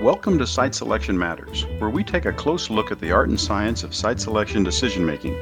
[0.00, 3.38] Welcome to Site Selection Matters, where we take a close look at the art and
[3.38, 5.36] science of site selection decision making.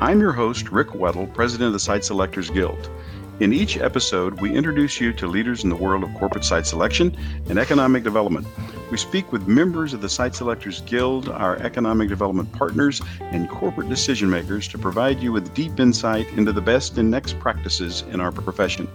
[0.00, 2.88] I'm your host, Rick Weddle, President of the Site Selectors Guild.
[3.40, 7.14] In each episode, we introduce you to leaders in the world of corporate site selection
[7.50, 8.46] and economic development.
[8.90, 13.90] We speak with members of the Site Selectors Guild, our economic development partners, and corporate
[13.90, 18.22] decision makers to provide you with deep insight into the best and next practices in
[18.22, 18.88] our profession.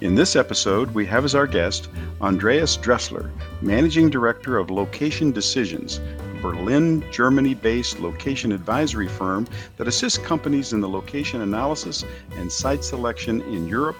[0.00, 1.88] In this episode, we have as our guest
[2.20, 9.88] Andreas Dressler, Managing Director of Location Decisions, a Berlin, Germany based location advisory firm that
[9.88, 12.04] assists companies in the location analysis
[12.36, 13.96] and site selection in Europe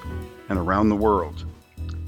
[0.48, 1.44] and around the world.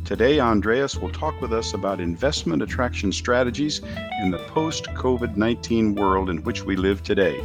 [0.05, 3.81] Today, Andreas will talk with us about investment attraction strategies
[4.23, 7.43] in the post COVID 19 world in which we live today.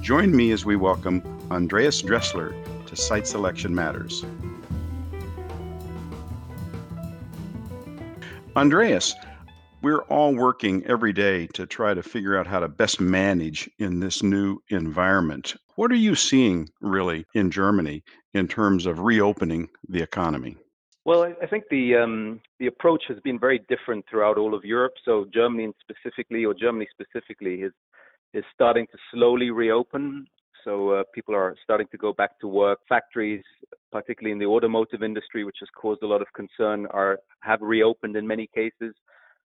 [0.00, 1.22] Join me as we welcome
[1.52, 4.24] Andreas Dressler to Site Selection Matters.
[8.56, 9.14] Andreas,
[9.82, 14.00] we're all working every day to try to figure out how to best manage in
[14.00, 15.54] this new environment.
[15.74, 20.56] What are you seeing really in Germany in terms of reopening the economy?
[21.04, 24.94] Well, I think the um, the approach has been very different throughout all of Europe.
[25.04, 27.72] So Germany specifically, or Germany specifically, is
[28.32, 30.26] is starting to slowly reopen.
[30.66, 32.80] So uh, people are starting to go back to work.
[32.88, 33.44] Factories,
[33.92, 38.16] particularly in the automotive industry, which has caused a lot of concern, are have reopened
[38.16, 38.92] in many cases.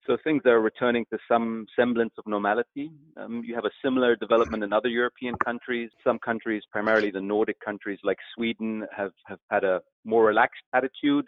[0.08, 2.90] So things are returning to some semblance of normality.
[3.16, 5.88] Um, you have a similar development in other European countries.
[6.02, 11.26] Some countries, primarily the Nordic countries like Sweden, have, have had a more relaxed attitude.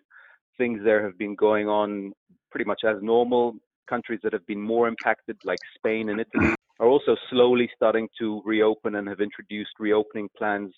[0.59, 2.13] Things there have been going on
[2.51, 3.55] pretty much as normal.
[3.87, 8.43] Countries that have been more impacted, like Spain and Italy, are also slowly starting to
[8.45, 10.75] reopen and have introduced reopening plans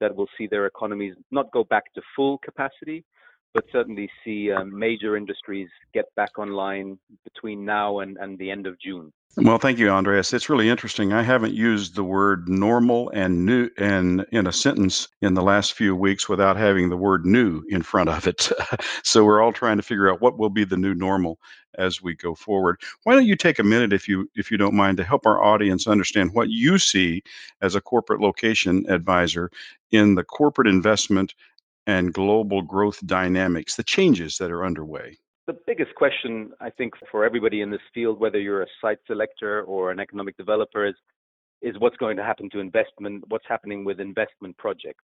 [0.00, 3.04] that will see their economies not go back to full capacity,
[3.54, 8.66] but certainly see um, major industries get back online between now and, and the end
[8.66, 9.12] of June.
[9.36, 10.32] Well, thank you, Andreas.
[10.32, 11.12] It's really interesting.
[11.12, 15.74] I haven't used the word normal and new and in a sentence in the last
[15.74, 18.50] few weeks without having the word new in front of it.
[19.04, 21.38] so we're all trying to figure out what will be the new normal
[21.78, 22.80] as we go forward.
[23.04, 25.42] Why don't you take a minute if you if you don't mind to help our
[25.42, 27.22] audience understand what you see
[27.62, 29.50] as a corporate location advisor
[29.92, 31.34] in the corporate investment
[31.90, 35.16] and global growth dynamics, the changes that are underway?
[35.48, 39.62] The biggest question, I think, for everybody in this field, whether you're a site selector
[39.64, 40.94] or an economic developer, is,
[41.62, 45.02] is what's going to happen to investment, what's happening with investment projects.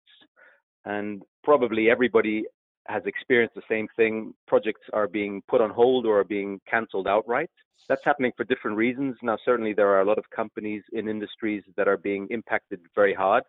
[0.84, 2.44] And probably everybody
[2.86, 4.32] has experienced the same thing.
[4.46, 7.50] Projects are being put on hold or are being canceled outright.
[7.88, 9.16] That's happening for different reasons.
[9.22, 13.14] Now, certainly, there are a lot of companies in industries that are being impacted very
[13.14, 13.42] hard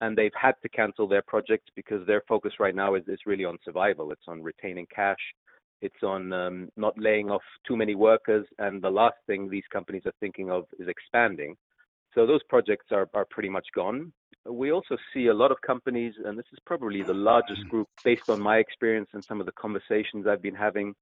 [0.00, 3.44] and they've had to cancel their projects because their focus right now is, is really
[3.44, 4.12] on survival.
[4.12, 5.16] It's on retaining cash.
[5.80, 8.46] It's on um, not laying off too many workers.
[8.58, 11.56] And the last thing these companies are thinking of is expanding.
[12.14, 14.12] So those projects are, are pretty much gone.
[14.48, 18.30] We also see a lot of companies, and this is probably the largest group based
[18.30, 20.94] on my experience and some of the conversations I've been having,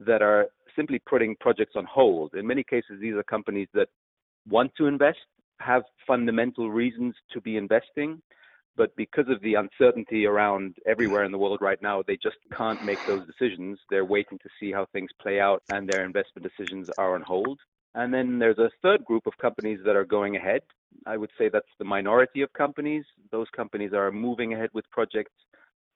[0.00, 2.34] that are simply putting projects on hold.
[2.34, 3.88] In many cases, these are companies that
[4.48, 5.18] want to invest,
[5.60, 8.20] have fundamental reasons to be investing,
[8.80, 12.80] but because of the uncertainty around everywhere in the world right now, they just can't
[12.80, 13.78] make those decisions.
[13.90, 17.60] They're waiting to see how things play out, and their investment decisions are on hold.
[17.94, 20.62] And then there's a third group of companies that are going ahead.
[21.04, 23.04] I would say that's the minority of companies.
[23.30, 25.36] Those companies are moving ahead with projects,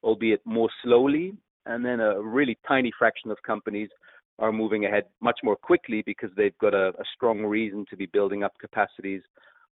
[0.03, 1.33] albeit more slowly.
[1.65, 3.89] And then a really tiny fraction of companies
[4.37, 8.05] are moving ahead much more quickly because they've got a, a strong reason to be
[8.05, 9.23] building up capacities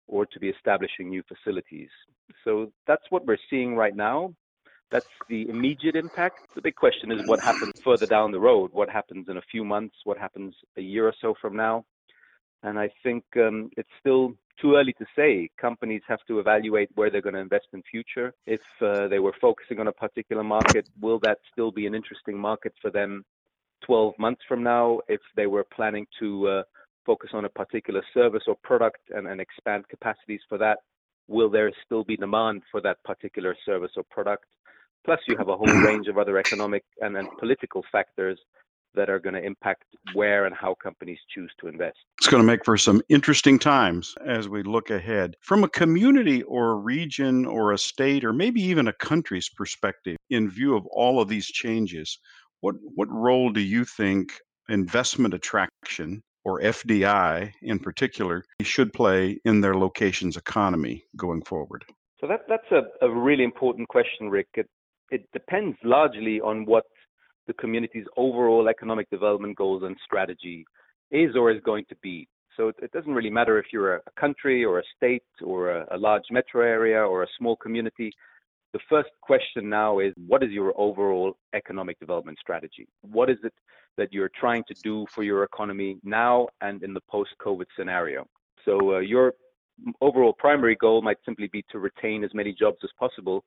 [0.07, 1.89] or to be establishing new facilities.
[2.45, 4.35] So that's what we're seeing right now.
[4.91, 6.37] That's the immediate impact.
[6.55, 8.71] The big question is what happens further down the road?
[8.73, 9.95] What happens in a few months?
[10.05, 11.87] What happens a year or so from now?
[12.63, 15.49] And I think um, it's still too early to say.
[15.61, 18.35] Companies have to evaluate where they're going to invest in future.
[18.47, 22.39] If uh, they were focusing on a particular market, will that still be an interesting
[22.39, 23.25] market for them
[23.87, 25.01] 12 months from now?
[25.09, 26.63] If they were planning to uh,
[27.05, 30.79] focus on a particular service or product and, and expand capacities for that,
[31.29, 34.45] will there still be demand for that particular service or product?
[35.05, 38.39] Plus, you have a whole range of other economic and, political factors
[38.95, 41.97] that are going to impact where and how companies choose to invest.
[42.19, 45.35] It's going to make for some interesting times as we look ahead.
[45.41, 50.19] From a community or a region or a state or maybe even a country's perspective,
[50.29, 52.19] in view of all of these changes,
[52.61, 54.35] what, what role do you think
[54.69, 61.85] investment attraction or FDI in particular, should play in their location's economy going forward?
[62.21, 64.49] So that, that's a, a really important question, Rick.
[64.55, 64.69] It,
[65.11, 66.85] it depends largely on what
[67.47, 70.65] the community's overall economic development goals and strategy
[71.11, 72.29] is or is going to be.
[72.57, 75.87] So it, it doesn't really matter if you're a, country or a state or a,
[75.93, 78.13] a large metro area or a small community.
[78.73, 82.89] The first question now is what is your overall economic development strategy?
[83.03, 83.53] What is it
[83.99, 88.27] that you're trying to do for your economy now and in the post COVID scenario?
[88.65, 89.35] So, uh, your
[90.01, 93.45] overall primary goal might simply be to retain as many jobs as possible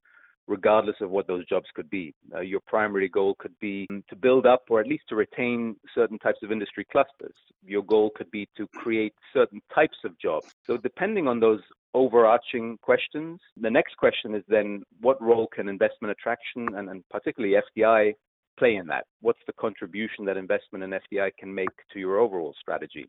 [0.48, 2.14] regardless of what those jobs could be.
[2.34, 6.20] Uh, your primary goal could be to build up or at least to retain certain
[6.20, 7.36] types of industry clusters.
[7.66, 10.54] Your goal could be to create certain types of jobs.
[10.66, 11.62] So, depending on those
[11.96, 17.56] overarching questions, the next question is then what role can investment attraction and, and particularly
[17.56, 18.14] FDI
[18.60, 19.06] play in that?
[19.22, 23.08] What's the contribution that investment in FDI can make to your overall strategy?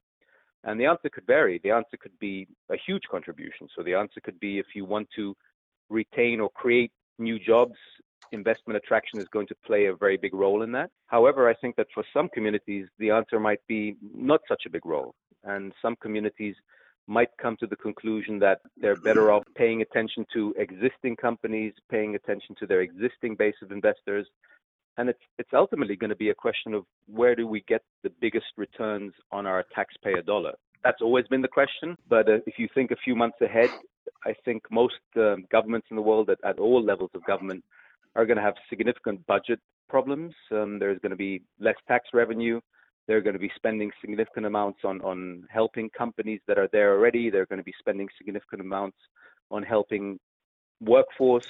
[0.63, 1.61] And the answer could vary.
[1.63, 3.69] The answer could be a huge contribution.
[3.77, 5.37] So the answer could be if you want to
[5.91, 7.77] retain or create new jobs,
[8.33, 10.91] investment attraction is going to play a very big role in that.
[11.07, 14.87] However, I think that for some communities, the answer might be not such a big
[14.87, 15.15] role.
[15.43, 16.57] And some communities
[17.07, 22.15] might come to the conclusion that they're better off paying attention to existing companies, paying
[22.15, 24.27] attention to their existing base of investors.
[24.99, 28.11] And it's, it's ultimately going to be a question of where do we get the
[28.21, 30.53] biggest returns on our taxpayer dollar?
[30.83, 31.97] That's always been the question.
[32.09, 33.71] But uh, if you think a few months ahead,
[34.25, 37.63] I think most uh, governments in the world at, at all levels of government
[38.15, 40.35] are going to have significant budget problems.
[40.51, 42.61] Um, there's going to be less tax revenue.
[43.07, 47.31] They're going to be spending significant amounts on, on helping companies that are there already.
[47.31, 48.99] They're going to be spending significant amounts
[49.51, 50.19] on helping
[50.81, 51.49] workforce.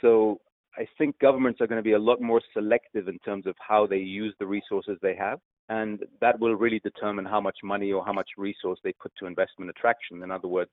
[0.00, 0.40] So
[0.76, 3.86] I think governments are going to be a lot more selective in terms of how
[3.86, 5.38] they use the resources they have.
[5.68, 9.26] And that will really determine how much money or how much resource they put to
[9.26, 10.22] investment attraction.
[10.22, 10.70] In other words,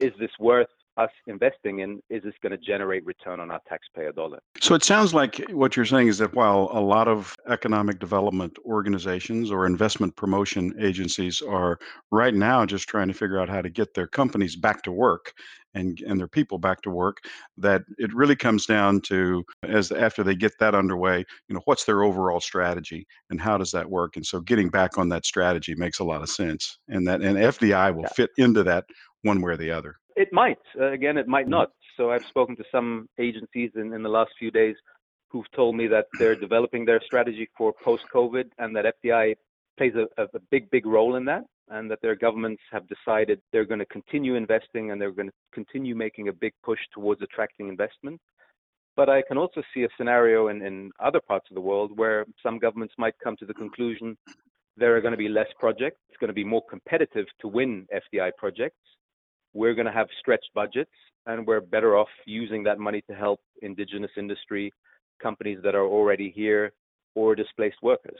[0.00, 4.12] is this worth us investing in is this going to generate return on our taxpayer
[4.12, 4.38] dollar?
[4.60, 8.58] So it sounds like what you're saying is that while a lot of economic development
[8.64, 11.78] organizations or investment promotion agencies are
[12.10, 15.32] right now just trying to figure out how to get their companies back to work
[15.74, 17.18] and and their people back to work
[17.58, 21.18] that it really comes down to as after they get that underway
[21.48, 24.96] you know what's their overall strategy and how does that work and so getting back
[24.96, 28.08] on that strategy makes a lot of sense and that and FDI will yeah.
[28.14, 28.84] fit into that
[29.22, 30.58] one way or the other it might.
[30.78, 31.50] Uh, again, it might mm-hmm.
[31.52, 31.70] not.
[31.96, 34.76] So I've spoken to some agencies in, in the last few days
[35.28, 39.34] who've told me that they're developing their strategy for post-COVID and that FDI
[39.76, 43.64] plays a, a big, big role in that and that their governments have decided they're
[43.64, 47.68] going to continue investing and they're going to continue making a big push towards attracting
[47.68, 48.20] investment.
[48.96, 52.24] But I can also see a scenario in, in other parts of the world where
[52.40, 54.16] some governments might come to the conclusion
[54.76, 56.00] there are going to be less projects.
[56.08, 58.76] It's going to be more competitive to win FDI projects
[59.54, 60.90] we're going to have stretched budgets
[61.26, 64.72] and we're better off using that money to help indigenous industry
[65.22, 66.72] companies that are already here
[67.14, 68.18] or displaced workers.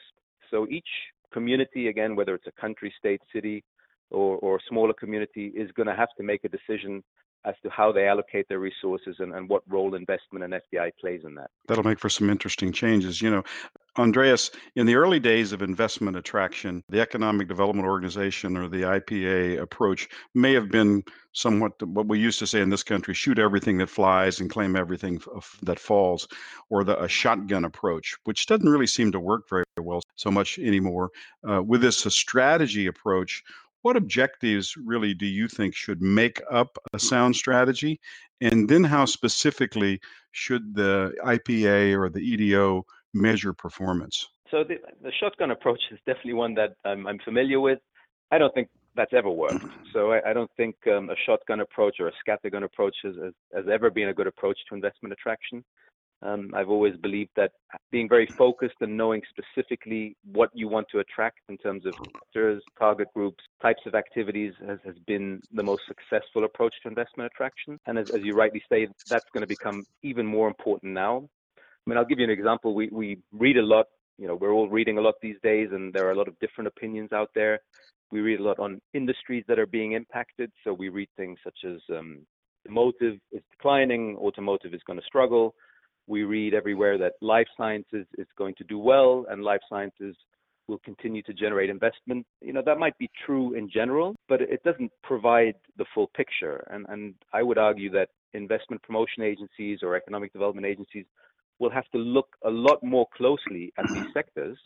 [0.50, 0.88] So each
[1.32, 3.64] community, again, whether it's a country, state, city,
[4.10, 7.02] or, or smaller community, is going to have to make a decision
[7.44, 11.22] as to how they allocate their resources and, and what role investment and FDI plays
[11.24, 11.50] in that.
[11.68, 13.20] That'll make for some interesting changes.
[13.20, 13.42] You know,
[13.96, 19.60] Andreas, in the early days of investment attraction, the Economic Development Organization or the IPA
[19.60, 23.78] approach may have been somewhat what we used to say in this country shoot everything
[23.78, 25.20] that flies and claim everything
[25.62, 26.26] that falls,
[26.70, 30.58] or the a shotgun approach, which doesn't really seem to work very well so much
[30.58, 31.10] anymore.
[31.48, 33.44] Uh, with this a strategy approach,
[33.84, 38.00] what objectives really do you think should make up a sound strategy?
[38.40, 40.00] And then how specifically
[40.32, 44.26] should the IPA or the EDO measure performance?
[44.50, 47.78] So the, the shotgun approach is definitely one that I'm, I'm, familiar with.
[48.30, 49.66] I don't think that's ever worked.
[49.92, 53.34] So I, I don't think um, a shotgun approach or a scattergun approach has, has,
[53.54, 55.62] has, ever been a good approach to investment attraction.
[56.22, 57.52] Um, I've always believed that
[57.90, 62.62] being very focused and knowing specifically what you want to attract in terms of sectors,
[62.78, 67.78] target groups, types of activities has, has been the most successful approach to investment attraction.
[67.86, 71.28] And as, as you rightly say, that's going to become even more important now.
[71.58, 72.74] I mean, I'll give you an example.
[72.74, 75.92] We, we read a lot, you know, we're all reading a lot these days, and
[75.92, 77.60] there are a lot of different opinions out there.
[78.10, 80.50] We read a lot on industries that are being impacted.
[80.62, 82.20] So we read things such as um,
[82.64, 85.54] automotive is declining, automotive is going to struggle
[86.06, 90.16] we read everywhere that life sciences is going to do well and life sciences
[90.68, 92.26] will continue to generate investment.
[92.40, 96.66] You know, that might be true in general, but it doesn't provide the full picture.
[96.70, 101.04] And, and I would argue that investment promotion agencies or economic development agencies
[101.58, 104.58] will have to look a lot more closely at these sectors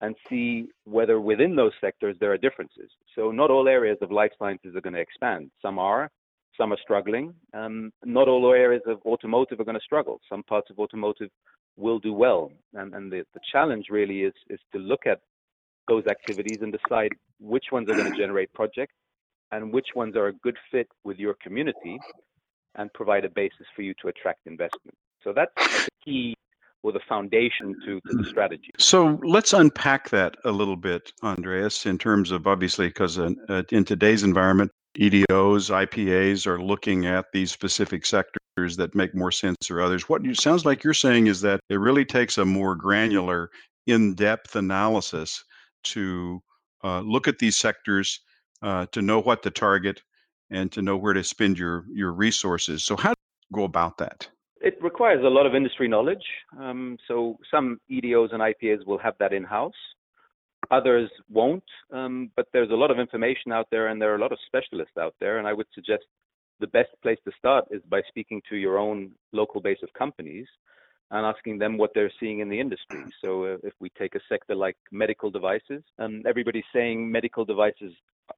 [0.00, 2.90] and see whether within those sectors there are differences.
[3.14, 5.50] So not all areas of life sciences are going to expand.
[5.62, 6.10] Some are,
[6.58, 7.34] some are struggling.
[7.52, 10.20] Um, not all areas of automotive are going to struggle.
[10.28, 11.30] Some parts of automotive
[11.76, 12.50] will do well.
[12.74, 15.20] And, and the, the challenge really is, is to look at
[15.88, 18.94] those activities and decide which ones are going to generate projects
[19.52, 21.98] and which ones are a good fit with your community
[22.76, 24.96] and provide a basis for you to attract investment.
[25.22, 26.34] So that's the key
[26.82, 28.70] or the foundation to, to the strategy.
[28.78, 33.62] So let's unpack that a little bit, Andreas, in terms of obviously, because in, uh,
[33.70, 39.70] in today's environment, EDOs, IPAs are looking at these specific sectors that make more sense
[39.70, 40.08] or others.
[40.08, 43.50] What you sounds like you're saying is that it really takes a more granular,
[43.86, 45.44] in-depth analysis
[45.84, 46.42] to
[46.84, 48.20] uh, look at these sectors,
[48.62, 50.02] uh, to know what to target,
[50.50, 52.84] and to know where to spend your your resources.
[52.84, 53.20] So how do
[53.50, 54.28] you go about that?
[54.60, 56.24] It requires a lot of industry knowledge.
[56.58, 59.74] Um, so some EDOs and IPAs will have that in house.
[60.70, 64.20] Others won't, um, but there's a lot of information out there, and there are a
[64.20, 65.38] lot of specialists out there.
[65.38, 66.04] And I would suggest
[66.60, 70.46] the best place to start is by speaking to your own local base of companies
[71.10, 73.04] and asking them what they're seeing in the industry.
[73.22, 77.92] So uh, if we take a sector like medical devices, um, everybody's saying medical devices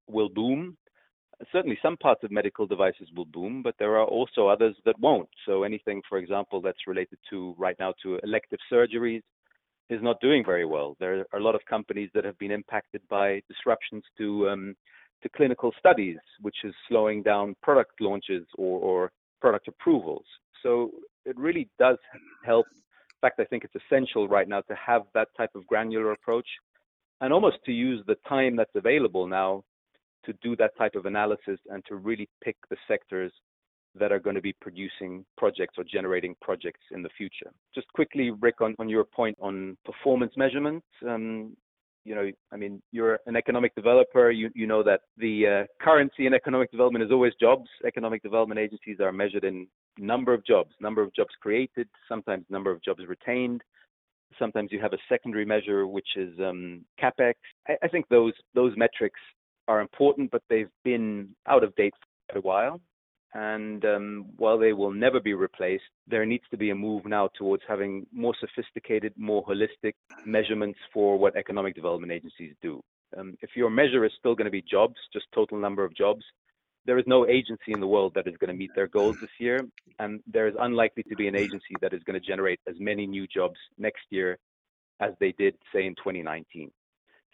[0.08, 0.76] will boom.
[1.52, 5.28] Certainly, some parts of medical devices will boom, but there are also others that won't.
[5.44, 9.22] So anything, for example, that's related to right now to elective surgeries
[9.88, 10.96] is not doing very well.
[10.98, 14.74] There are a lot of companies that have been impacted by disruptions to um,
[15.22, 20.24] to clinical studies, which is slowing down product launches or, or product approvals.
[20.62, 20.90] So
[21.24, 21.96] it really does
[22.44, 22.66] help.
[22.72, 26.46] In fact, I think it's essential right now to have that type of granular approach
[27.20, 29.64] and almost to use the time that's available now
[30.26, 33.32] to do that type of analysis and to really pick the sectors
[33.98, 37.50] that are going to be producing projects or generating projects in the future.
[37.74, 41.56] Just quickly, Rick, on, on your point on performance measurement, um,
[42.06, 44.30] you know, I mean, you're an economic developer.
[44.30, 47.68] You you know that the uh, currency in economic development is always jobs.
[47.84, 49.66] Economic development agencies are measured in
[49.98, 53.60] number of jobs, number of jobs created, sometimes number of jobs retained.
[54.38, 57.34] Sometimes you have a secondary measure, which is um, capex.
[57.68, 59.20] I, I think those those metrics
[59.66, 61.94] are important, but they've been out of date
[62.30, 62.80] for a while.
[63.38, 67.28] And um, while they will never be replaced, there needs to be a move now
[67.36, 69.92] towards having more sophisticated, more holistic
[70.24, 72.82] measurements for what economic development agencies do.
[73.14, 76.24] Um, if your measure is still going to be jobs, just total number of jobs,
[76.86, 79.36] there is no agency in the world that is going to meet their goals this
[79.38, 79.60] year,
[79.98, 83.06] and there is unlikely to be an agency that is going to generate as many
[83.06, 84.38] new jobs next year
[85.00, 86.70] as they did, say, in 2019.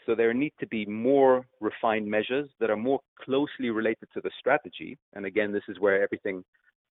[0.06, 4.30] So there need to be more refined measures that are more closely related to the
[4.38, 4.98] strategy.
[5.14, 6.44] And again, this is where everything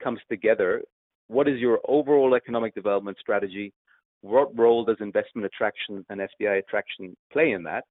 [0.03, 0.83] comes together.
[1.29, 3.73] What is your overall economic development strategy?
[4.21, 7.85] What role does investment attraction and FDI attraction play in that?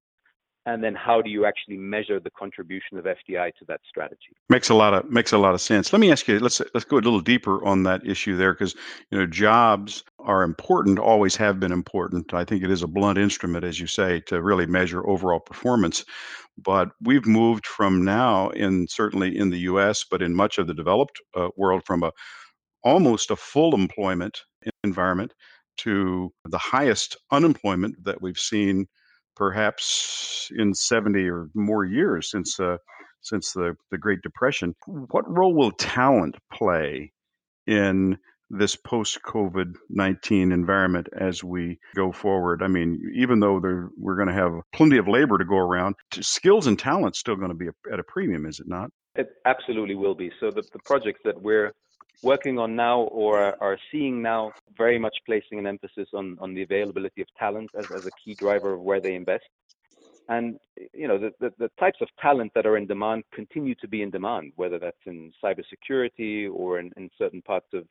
[0.65, 4.35] And then how do you actually measure the contribution of FDI to that strategy?
[4.49, 5.91] Makes a lot of makes a lot of sense.
[5.91, 6.39] Let me ask you.
[6.39, 8.75] Let's let's go a little deeper on that issue there, because
[9.09, 12.33] you know jobs are important, always have been important.
[12.33, 16.05] I think it is a blunt instrument, as you say, to really measure overall performance.
[16.57, 20.73] But we've moved from now, in certainly in the U.S., but in much of the
[20.75, 22.11] developed uh, world, from a
[22.83, 24.41] almost a full employment
[24.83, 25.33] environment
[25.77, 28.87] to the highest unemployment that we've seen
[29.35, 32.77] perhaps in 70 or more years since uh,
[33.21, 34.75] since the, the Great Depression.
[34.87, 37.11] What role will talent play
[37.67, 38.17] in
[38.49, 42.61] this post COVID 19 environment as we go forward?
[42.63, 43.61] I mean, even though
[43.97, 47.49] we're going to have plenty of labor to go around, skills and talent still going
[47.49, 48.89] to be at a premium, is it not?
[49.15, 50.31] It absolutely will be.
[50.39, 51.73] So, the, the projects that we're
[52.21, 56.61] working on now or are seeing now very much placing an emphasis on, on the
[56.61, 59.45] availability of talent as, as a key driver of where they invest.
[60.29, 60.57] And
[60.93, 64.01] you know the, the, the, types of talent that are in demand continue to be
[64.01, 67.85] in demand, whether that's in cybersecurity or in, in certain parts of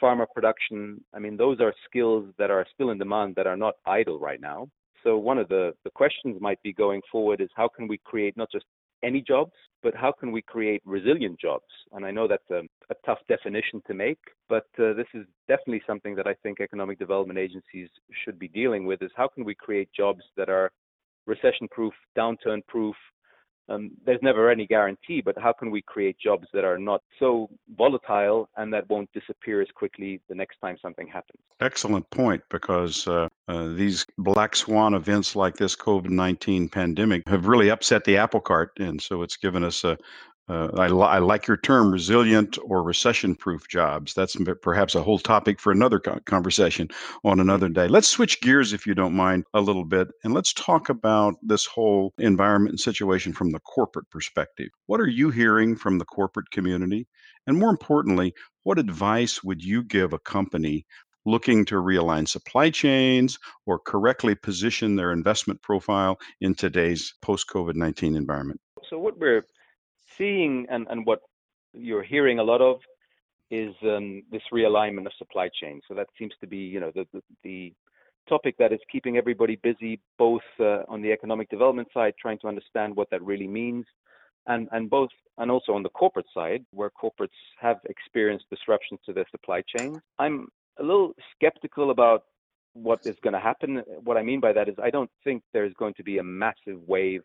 [0.00, 1.02] pharma production.
[1.14, 4.40] I mean, those are skills that are still in demand that are not idle right
[4.40, 4.68] now.
[5.02, 8.36] So one of the, the questions might be going forward is how can we create
[8.36, 8.66] not just
[9.02, 9.52] any jobs,
[9.82, 11.64] but how can we create resilient jobs?
[11.92, 15.82] And I know that's a, a tough definition to make, but uh, this is definitely
[15.86, 17.88] something that I think economic development agencies
[18.24, 20.70] should be dealing with is how can we create jobs that are
[21.26, 22.94] recession proof, downturn proof,
[23.70, 27.48] um, there's never any guarantee, but how can we create jobs that are not so
[27.76, 31.40] volatile and that won't disappear as quickly the next time something happens?
[31.60, 37.46] Excellent point, because uh, uh, these black swan events like this COVID 19 pandemic have
[37.46, 38.72] really upset the apple cart.
[38.80, 39.96] And so it's given us a,
[40.50, 44.14] uh, I, li- I, like your term, resilient or recession-proof jobs.
[44.14, 46.88] That's perhaps a whole topic for another co- conversation
[47.24, 47.86] on another day.
[47.86, 51.66] Let's switch gears, if you don't mind, a little bit, and let's talk about this
[51.66, 54.70] whole environment and situation from the corporate perspective.
[54.86, 57.06] What are you hearing from the corporate community?
[57.46, 60.84] And more importantly, what advice would you give a company
[61.26, 67.76] looking to realign supply chains or correctly position their investment profile in today's post COVID
[67.76, 68.60] 19 environment?
[68.88, 69.44] So, what we're
[70.20, 71.20] seeing and, what
[71.72, 72.76] you're hearing a lot of
[73.50, 75.80] is um, this realignment of supply chain.
[75.88, 76.92] So, that seems to be, you know,
[77.42, 77.72] the,
[78.28, 82.46] topic that is keeping everybody busy, both uh, on the economic development side, trying to
[82.46, 83.84] understand what that really means,
[84.46, 89.12] and, and both and also on the corporate side, where corporates have experienced disruptions to
[89.12, 89.98] their supply chains.
[90.18, 90.48] I'm
[90.78, 92.24] a little skeptical about
[92.74, 93.82] what is going to happen.
[94.04, 96.78] What I mean by that is I don't think there's going to be a massive
[96.86, 97.22] wave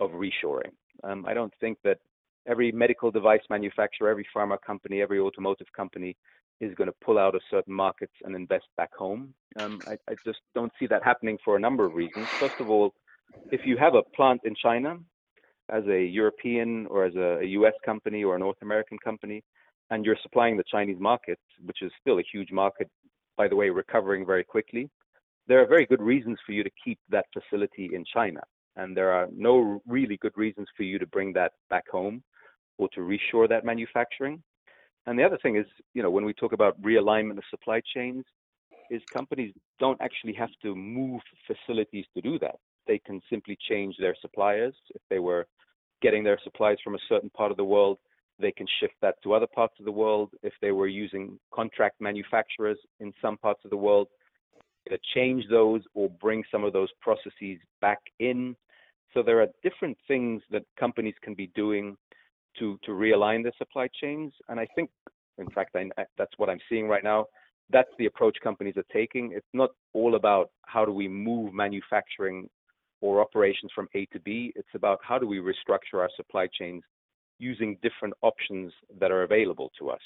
[0.00, 0.72] of reshoring.
[1.02, 1.98] Um, I don't think that
[2.46, 6.16] every medical device manufacturer, every pharma company, every automotive company
[6.60, 9.34] is going to pull out of certain markets and invest back home.
[9.60, 12.26] Um, I, I, just don't see that happening for a number of reasons.
[12.38, 12.94] First of all,
[13.52, 14.98] if you have a plant in China
[15.70, 19.42] as a European or as a, a US company or a North American company,
[19.90, 22.88] and you're supplying the Chinese market, which is still a huge market,
[23.36, 24.88] by the way, recovering very quickly,
[25.46, 28.40] there are very good reasons for you to keep that facility in China.
[28.76, 32.22] And there are no really good reasons for you to bring that back home
[32.78, 34.42] or to reshore that manufacturing.
[35.06, 38.24] And the other thing is, you know, when we talk about realignment of supply chains,
[38.90, 42.56] is companies don't actually have to move facilities to do that.
[42.86, 44.74] They can simply change their suppliers.
[44.94, 45.46] If they were
[46.02, 47.98] getting their supplies from a certain part of the world,
[48.38, 50.30] they can shift that to other parts of the world.
[50.42, 54.08] If they were using contract manufacturers in some parts of the world,
[54.88, 58.54] to change those or bring some of those processes back in.
[59.14, 61.96] So there are different things that companies can be doing
[62.58, 64.32] to to realign their supply chains.
[64.48, 64.90] And I think,
[65.38, 67.26] in fact, I, that's what I'm seeing right now.
[67.70, 69.32] That's the approach companies are taking.
[69.32, 72.48] It's not all about how do we move manufacturing
[73.00, 74.52] or operations from A to B.
[74.54, 76.82] It's about how do we restructure our supply chains
[77.38, 80.00] using different options that are available to us.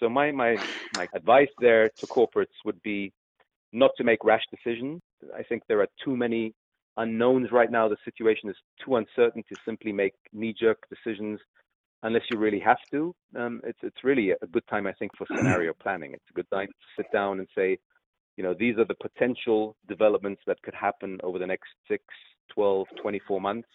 [0.00, 0.56] So my my
[0.92, 3.12] my advice there to corporates would be
[3.72, 5.00] not to make rash decisions.
[5.36, 6.54] I think there are too many
[6.96, 7.88] unknowns right now.
[7.88, 11.40] The situation is too uncertain to simply make knee-jerk decisions
[12.02, 13.14] unless you really have to.
[13.36, 16.12] Um, it's it's really a good time, I think, for scenario planning.
[16.12, 17.78] It's a good time to sit down and say,
[18.36, 22.02] you know, these are the potential developments that could happen over the next 6,
[22.54, 23.68] 12, 24 months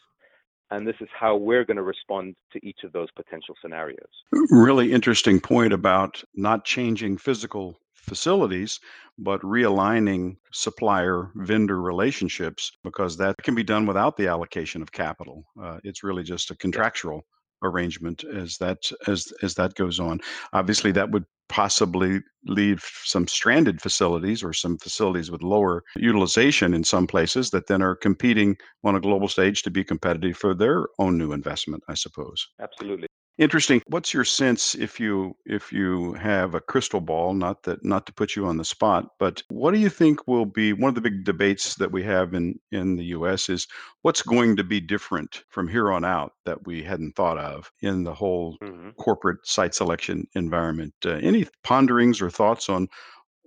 [0.71, 4.09] and this is how we're going to respond to each of those potential scenarios.
[4.51, 8.79] Really interesting point about not changing physical facilities,
[9.17, 15.45] but realigning supplier vendor relationships because that can be done without the allocation of capital.
[15.61, 17.25] Uh, it's really just a contractual
[17.63, 20.19] arrangement as that as as that goes on.
[20.53, 26.83] Obviously, that would possibly leave some stranded facilities or some facilities with lower utilization in
[26.83, 30.85] some places that then are competing on a global stage to be competitive for their
[30.99, 31.83] own new investment.
[31.87, 32.47] I suppose.
[32.61, 33.07] Absolutely.
[33.39, 33.81] Interesting.
[33.87, 38.13] What's your sense if you if you have a crystal ball, not that not to
[38.13, 41.01] put you on the spot, but what do you think will be one of the
[41.01, 43.65] big debates that we have in in the US is
[44.01, 48.03] what's going to be different from here on out that we hadn't thought of in
[48.03, 48.89] the whole mm-hmm.
[48.99, 50.93] corporate site selection environment.
[51.05, 52.89] Uh, any ponderings or thoughts on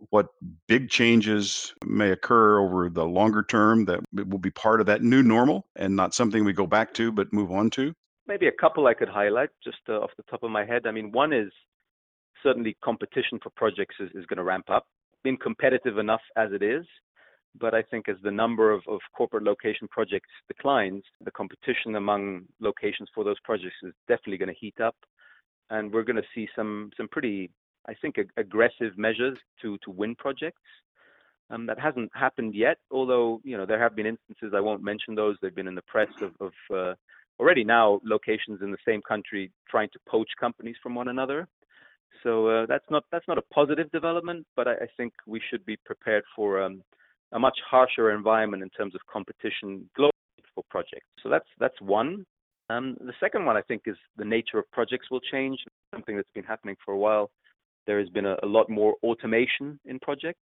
[0.09, 0.29] what
[0.69, 5.23] big changes may occur over the longer term that will be part of that new
[5.23, 7.93] normal and not something we go back to but move on to?
[8.27, 10.87] Maybe a couple I could highlight just uh, off the top of my head.
[10.87, 11.51] I mean, one is
[12.43, 14.87] certainly competition for projects is, is going to ramp up.
[15.23, 16.85] Been competitive enough as it is,
[17.59, 22.43] but I think as the number of, of corporate location projects declines, the competition among
[22.61, 24.97] locations for those projects is definitely going to heat up,
[25.71, 27.51] and we're going to see some some pretty,
[27.87, 30.63] I think, ag- aggressive measures to to win projects.
[31.51, 34.55] Um, that hasn't happened yet, although you know there have been instances.
[34.57, 35.37] I won't mention those.
[35.41, 36.95] They've been in the press of, of uh,
[37.39, 41.49] already now locations in the same country trying to poach companies from one another.
[42.23, 45.65] So uh, that's not that's not a positive development, but I, I think we should
[45.67, 46.83] be prepared for um,
[47.33, 50.11] a much harsher environment in terms of competition globally
[50.55, 51.07] for projects.
[51.23, 52.25] So that's that's one.
[52.71, 55.59] Um, the second one I think is the nature of projects will change.
[55.93, 57.31] Something that's been happening for a while.
[57.87, 60.41] There has been a, a lot more automation in projects.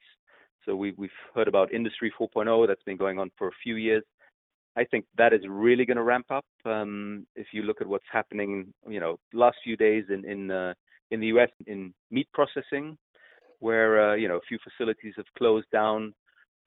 [0.65, 4.03] So we, we've heard about Industry 4.0 that's been going on for a few years.
[4.77, 6.45] I think that is really going to ramp up.
[6.65, 10.73] Um, if you look at what's happening, you know, last few days in in uh,
[11.11, 11.49] in the U.S.
[11.67, 12.97] in meat processing,
[13.59, 16.13] where uh, you know a few facilities have closed down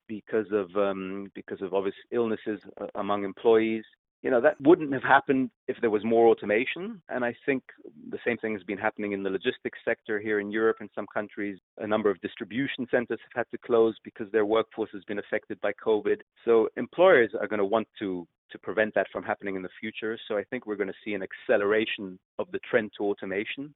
[0.06, 3.84] because of um, because of obvious illnesses uh, among employees
[4.22, 7.00] you know, that wouldn't have happened if there was more automation.
[7.08, 7.62] And I think
[8.10, 11.06] the same thing has been happening in the logistics sector here in Europe and some
[11.12, 11.58] countries.
[11.78, 15.60] A number of distribution centers have had to close because their workforce has been affected
[15.60, 16.18] by COVID.
[16.44, 20.18] So employers are going to want to to prevent that from happening in the future.
[20.26, 23.74] So I think we're going to see an acceleration of the trend to automation.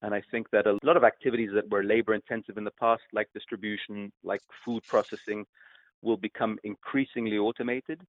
[0.00, 3.02] And I think that a lot of activities that were labor intensive in the past,
[3.12, 5.44] like distribution, like food processing,
[6.02, 8.00] will become increasingly automated.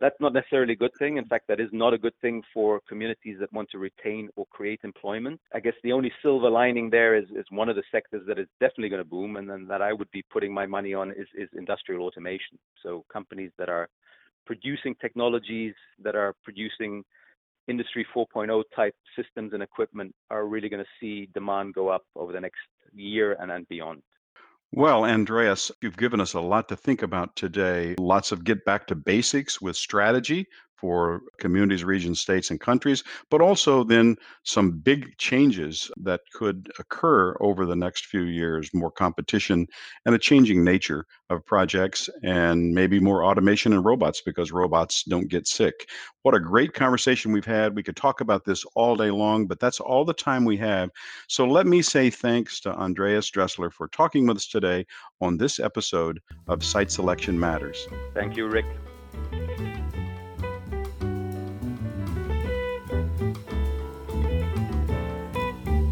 [0.00, 1.18] That's not necessarily a good thing.
[1.18, 4.46] In fact, that is not a good thing for communities that want to retain or
[4.50, 5.38] create employment.
[5.54, 8.46] I guess the only silver lining there is, is one of the sectors that is
[8.60, 11.28] definitely going to boom, and then that I would be putting my money on is,
[11.34, 12.58] is industrial automation.
[12.82, 13.88] So companies that are
[14.46, 17.04] producing technologies that are producing
[17.68, 22.32] industry 4.0 type systems and equipment are really going to see demand go up over
[22.32, 22.58] the next
[22.94, 24.02] year and then beyond.
[24.72, 27.94] Well, Andreas, you've given us a lot to think about today.
[27.98, 30.48] Lots of get back to basics with strategy
[30.80, 37.36] for communities, regions, states, and countries, but also then some big changes that could occur
[37.40, 39.66] over the next few years more competition
[40.06, 45.28] and a changing nature of projects, and maybe more automation and robots because robots don't
[45.28, 45.88] get sick.
[46.22, 47.76] What a great conversation we've had.
[47.76, 50.90] We could talk about this all day long, but that's all the time we have.
[51.28, 54.86] So let me say thanks to Andreas Dressler for talking with us today
[55.20, 57.86] on this episode of Site Selection Matters.
[58.14, 58.66] Thank you, Rick.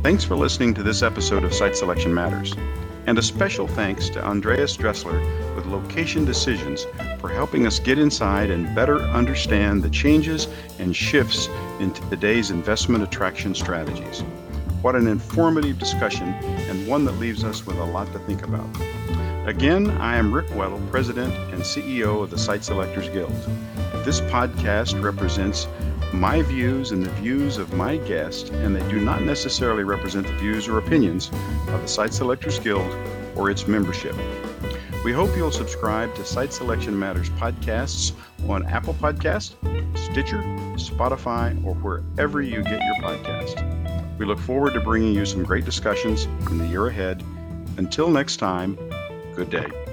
[0.09, 2.55] Thanks for listening to this episode of Site Selection Matters.
[3.05, 5.21] And a special thanks to Andreas Dressler
[5.55, 6.87] with Location Decisions
[7.21, 13.05] for helping us get inside and better understand the changes and shifts in today's investment
[13.05, 14.21] attraction strategies.
[14.81, 18.67] What an informative discussion and one that leaves us with a lot to think about.
[19.47, 23.35] Again, I am Rick Weddle, President and CEO of the Site Selectors Guild.
[24.07, 25.69] This podcast represents
[26.13, 30.33] my views and the views of my guest, and they do not necessarily represent the
[30.35, 31.31] views or opinions
[31.69, 32.95] of the Site Selectors Guild
[33.37, 34.15] or its membership.
[35.05, 38.13] We hope you'll subscribe to Site Selection Matters podcasts
[38.49, 39.55] on Apple Podcast,
[39.97, 40.43] Stitcher,
[40.75, 44.19] Spotify, or wherever you get your podcast.
[44.19, 47.23] We look forward to bringing you some great discussions in the year ahead.
[47.77, 48.77] Until next time,
[49.37, 49.88] good day.